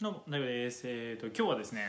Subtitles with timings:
[0.00, 0.82] どうも、大悟です。
[0.84, 1.82] えっ、と、今日はですね、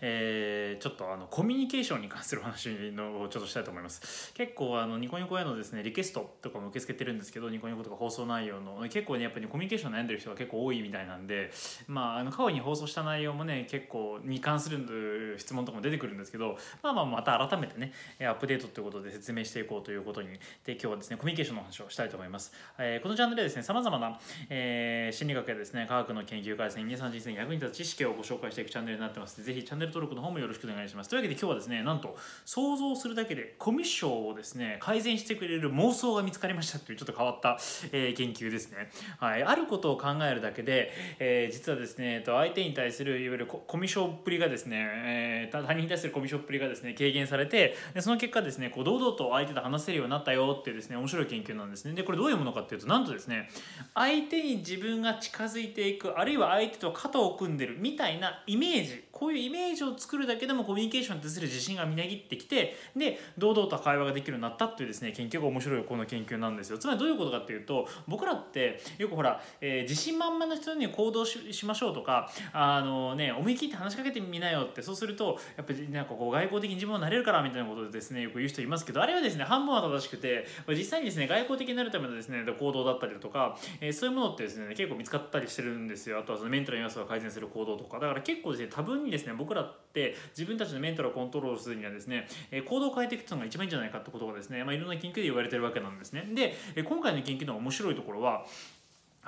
[0.00, 4.32] えーちょっとあの、コミュニケーションに関する話のをちょっとしたいと思います。
[4.34, 11.50] 結構、あの、ニコニコへのですね、リクエストとかも受け付けてるんですけど、ニコニコとか放送内容の、結構ね、やっぱりコミュニケーション悩んでる人が結構多いみたいなんで、
[11.88, 20.28] まあ、あの、過去に放送した内容もね、結構、に関する質問とかも出てくるんですけど、まあまあ、また改めてね、アップデートということで説明していこうということに、
[20.64, 22.52] で、今日はですね、コミュニケーションの話をしたいと思います。
[22.78, 31.10] えーこのチャンネルでですね、様々な、えー心理学やですね、科学の研究からですね、皆さん人生に役に立つ知識をご紹介していくチャンネルになってます、ぜひチャンネル登録の方もよろしくお願いします。
[31.10, 37.58] というわけで今日はですね、なんと、想像するだけでコミュ障をですね、改善してくれる妄想が見つかりましたというちょっと変わった、
[37.92, 38.90] えー研究ですね。
[39.18, 39.44] はい。
[39.44, 44.76] あることを考えるだけで、えー実はですね、えっと相手に対する、いわゆるココミュ障っぷりがですね、
[45.06, 51.94] えー他人に対するコミュ障っぷりがですね、軽減されて、でその結果ですね、こう堂々と相手と話せるようになったよっていうですね、面白い研究なんですね。
[51.94, 53.48] で、これどういうものかっていうと、なんとですね、
[53.94, 66.78] 相手に自分が近づいていく、あるいは相手と肩を組んでるみたいなイメージ、こういうイメージを作るだけでもコミュニケーションに対する自信がみなぎってきて、で、堂々と会話ができるようになったっていうですね、研究が面白いこの研究なんですよ。
[66.78, 86.20] つまりどういうことかっていうと、僕らってよくほら、えー自信満々な人に行動しましょうとか、あのね、思い切って話しかけてみなよって、そうすると、やっぱりなんかこう外交的に自分はなれるからみたいなことでですね、よく言う人いますけど、あれはですね、半分は正しくて、実際にですね、外交的になるためのですね、行動だったりとか、えーそういうものってですね、結構見つかったりしてるんですよ。
[86.20, 87.98] あとはそのメンタルの要素が改善する行動とか。
[87.98, 96.28] だから結構ですね、多分にですね、僕らって自分たちのメンタルをコントロールするにはですね、えー行動を変えていくのが一番いいんじゃないかってことがですね、まあ、いろんな研究で言われてるわけなんですね。
[96.34, 98.44] で、えー今回の研究の面白いところは、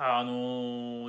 [0.03, 0.31] あの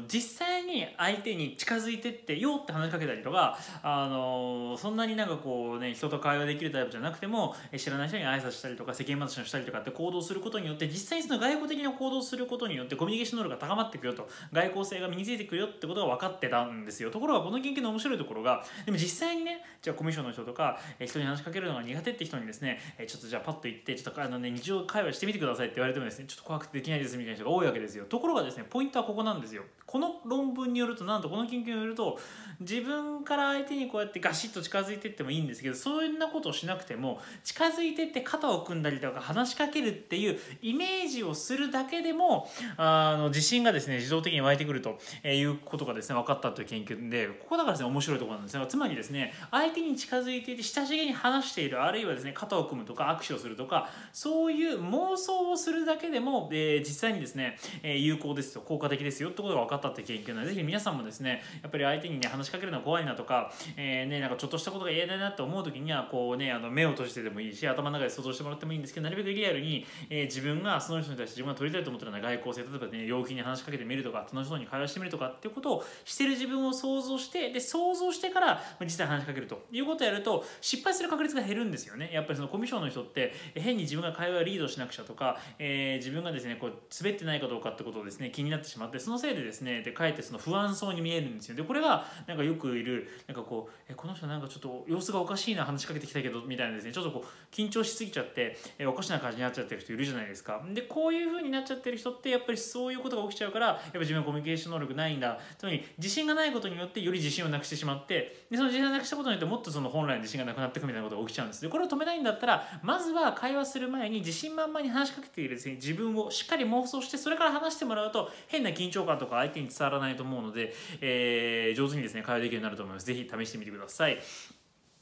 [0.00, 14.28] ー実際に相手に近づいてってよって話しかけたりとか、あのーそんなになんかこうね人と会話できるタイプじゃなくても知らない人に挨拶したりとか世間話をしたりとかって行動することによって実際にその外交的な行動をすることによってコミュニケーション能力が高まってくよと。
[14.52, 17.10] 外交性が身についてくるよってことが分かってたんですよ。
[17.10, 28.04] ところがこの研究の面白いところがでも実際にねじゃあコミュ障の人とか人に話しかけるのが苦手って人にですねちょっとじゃあパッと行ってちょっとあのね日常会話してみてくださいって言われてもですねちょっと怖くてできないですみたいな人が多いわけですよ。
[28.04, 29.62] ところがですねイントはここなんですよ。
[29.86, 32.18] この論文によるとなんとこの研究によると
[32.60, 42.48] 自分から相手にこうやってガシッと近づいていってもいいんですけどそんなことをしなくても近づいていって肩を組んだりとか話しかけるっていうイメージをするだけでも
[42.78, 82.10] あの自信がですね自動的に湧いてくるということがですね分かったという研究でここだからですね面白いところなんですねつまりですね相手に近づいていて親しげに話しているあるいはですね肩を組むとか握手をするとかそういう妄想をするだけでも、えー実際にですね、え有効ですよ効果的ですよってことが分かったって研究なのでぜひ皆さんもですねやっぱり相手にね話しかけるのは怖いなとか、えーね、なんかちょっとしたことが言えないなって思う時にはこうねあの目を閉じてでもいいし頭の中で想像してもらってもいいんですけどなるべくリアルに、えー自分がその人に対して自分が取りたいと思ってるような外交性例えばね陽気に話しかけてみるとか楽しその人に会話してみるとかっていうことをしてる自分を想像してで想像してからまあ実際話しかけるということをやると失敗する確率が減るんですよね。
[82.12, 91.56] やっぱりそのコミュ障の人って変に自分が会話をリードしなくちゃとか、えー自分がですねこう滑ってないかどうかってことをですね気になってしまってそのせいでですねでかえってその不安そうに見えるんですよ。
[91.56, 100.62] でこれがなんかよくいるなんかこうえこの人なんかちょっと様子がおかしいな話しかけてきたけどみたいなですねちょっとこう緊張しすぎちゃってえおかしな感じになっちゃってる人いるじゃないですか。
[100.72, 105.38] でこういう風になっちゃってる人ってやっぱりそういうことが起きちゃうからやっぱ自分はコミュニケーション能力ないんだ。
[105.58, 123.06] つまり自信がないことによってより自信をなくしてしまってでその自信をなくしたことによってもっとその本来の自信がなくなってくみたいなことが起きちゃうんですでこれを止めないんだったらまずは会話する前に自信満々に話しかけている自分をしっかり妄想してそれから話してもらうと変な緊張感とか相手に伝わらないと思うので、えー上手にですね会話できるようになると思います。
[123.06, 124.18] ぜひ試してみてください。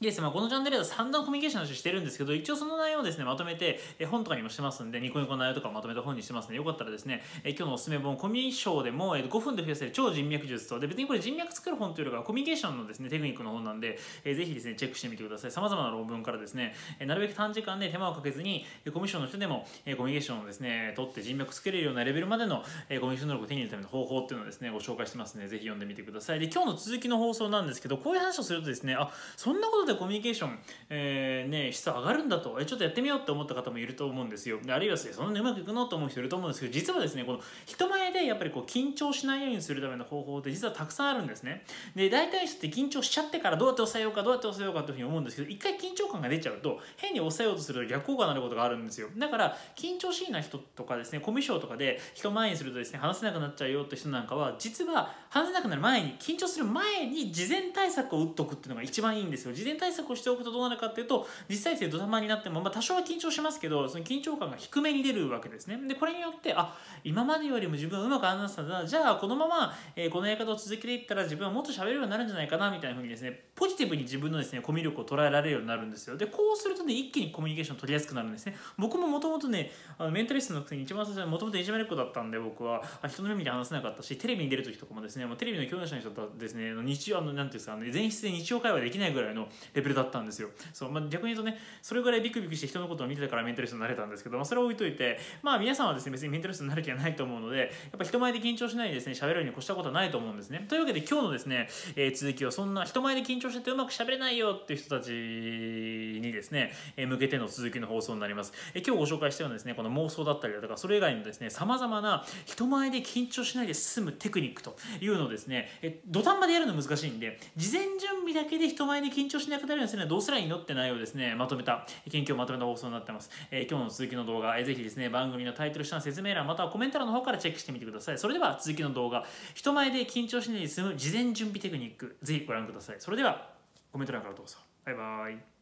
[0.01, 0.17] でです。
[0.17, 15.51] ねまあ、このチャンネルでは散々コミュニケーションの話してるんですけど一応その内容をですねまとめてえ本とかにもしてますんでニコニコの内容とかまとめた本にしてますのでよかったらですねえ今日のおすすめ本コミュニケーショーでもえ5分で増やせる超人脈術とで別にこれ人脈作る本というよりはコミュニケーションのですねテクニックの本なんでえぜひですねチェックしてみてください。
[15.51, 26.39] 様々な論文からですねえなるべく短時間で手間をかけずにえコミュ障の人でもえコミュニケーションをですね取って人脈作れるようなレベルまでのえコミュニケーション能力を手に入れるための方法っていうのをですねご紹介してますのでぜひ読んでみてください。
[26.39, 30.59] で今日の続きの放送なんですけどこういう話をするとですねあそんなことでコミュニケーション
[30.89, 34.59] えーね、質上がるんだとえちょっとやってみようって思った方もいると思うんですよ。
[34.67, 41.63] あるいはですねそんなにうまくいくのと思う人いると思うんですけど実はですねこの人前でやっぱりこう緊張しないようにするための方法って実はたくさんあるんですね。
[41.95, 49.07] で大体人って緊張しちゃってからどうやって抑えようかどうやって抑えようかというふうに思うんですけど一回緊張感が出ちゃうと変に抑えようとすると逆効果になることがあるんですよ。
[49.17, 59.53] だから緊張しいな人とかですねコミュ障とかで人前にするとですね話せなくなっちゃうよって人なんかは実は話せなくなる前に緊張する前に事前対策を打っとくっていうのが一番いいんですよ。
[59.53, 65.77] 事前対策をしておくとどうなるかっていうと実際生ドタマになっても、まあ、多少は緊張しますけどその緊張感が低めに出るわけですね。
[65.87, 76.17] でこれによってあ今までよりも自分はうまく話せたんだじゃあこのまま、えー、このやり方を続けていったら自分はもっと喋れるようになるんじゃないかなみたいなふうにですねポジティブに自分のですねコミュ力を捉えられるようになるんですよ。
[76.17, 78.55] でこうするとね一気にコミュニケーション取りやすくなるんですね。
[78.77, 82.81] 僕ももともとねあのメンタリストのくせに一番最初にもともといじめる子だったんで僕は。
[83.07, 90.49] 人の目見て話せなかったしテレビに出る時とかもですねもうテレビの共演者の人とですね日曜あのなんていうんですかね前室で日曜会話できないぐらいのレベルだったんですよ。
[90.73, 100.65] そう、まあ、逆に言うとねそれぐらいビクビクして人のことを見てたからメンタリストになれたんですけど、まあ、それを置いといてまあ皆さんはですね別にメンタリストになる気はないと思うのでやっぱ人前で緊張しないでですね喋るに越したことはないと思うんですね。
[100.67, 128.17] というわけで今日のですね、えー、続きはそんな人前で緊張しててうまく喋れないよっていう人たちにですね、えー、向けての続きの放送になります、えー、今日ご紹介したようなですねこの妄想だったりだとかそれ以外のですねさまざまな人前で緊張しないで進むテクニックというのをですね、え土壇場でやるの難しいんで事前準備だけで人前で緊張しなくなるようにするにはどうすらいいのって内容をですねまとめた研究をまとめた放送になってます、え今日の続きの動画、えー、ぜひですね番組のタイトル下の説明欄またはコメント欄の方からチェックしてみてください。
[128.17, 132.95] それでは続きの動画人前で緊張しないで済む事前準備テクニックぜひご覧ください。
[132.99, 133.49] それでは
[133.91, 134.57] コメント欄からどうぞ。
[134.85, 135.60] バイバイ。